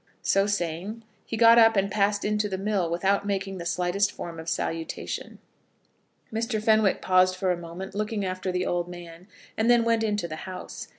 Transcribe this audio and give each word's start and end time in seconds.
So 0.23 0.47
saying, 0.47 1.03
he 1.27 1.37
got 1.37 1.59
up 1.59 1.75
and 1.75 1.91
passed 1.91 2.25
into 2.25 2.49
the 2.49 2.57
mill 2.57 2.89
without 2.89 3.23
making 3.23 3.59
the 3.59 3.67
slightest 3.67 4.11
form 4.11 4.39
of 4.39 4.49
salutation. 4.49 5.37
Mr. 6.33 6.59
Fenwick 6.59 7.03
paused 7.03 7.35
for 7.35 7.51
a 7.51 7.55
minute, 7.55 7.93
looking 7.93 8.25
after 8.25 8.51
the 8.51 8.65
old 8.65 8.87
man, 8.87 9.27
and 9.55 9.69
then 9.69 9.83
went 9.83 10.01
into 10.03 10.27
the 10.27 10.37
house. 10.49 10.87